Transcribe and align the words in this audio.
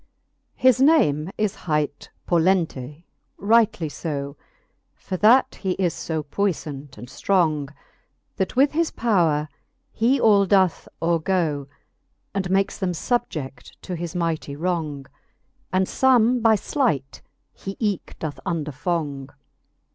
VII. 0.55 0.61
His 0.67 0.81
name 0.81 1.29
is 1.37 1.53
hight 1.53 2.09
Pollente, 2.27 3.03
rightly 3.37 3.87
{6, 3.87 4.33
For 4.95 5.15
that 5.17 5.53
he 5.61 5.73
is 5.73 5.93
fb 5.93 6.23
puiflant 6.23 6.97
and 6.97 7.07
ftrong, 7.07 7.71
That 8.37 8.55
with 8.55 8.71
his 8.71 8.89
powre 8.89 9.47
he 9.91 10.19
all 10.19 10.47
doth 10.47 10.87
overgo, 11.03 11.67
And 12.33 12.49
makes 12.49 12.79
them 12.79 12.93
fubje£t 12.93 13.73
to 13.83 13.95
his 13.95 14.15
mighty 14.15 14.55
wrong; 14.55 15.05
And 15.71 15.85
Ibme 15.85 16.41
by 16.41 16.55
Height 16.57 17.21
he 17.53 17.75
eke 17.79 18.15
doth 18.17 18.39
underfong. 18.43 19.29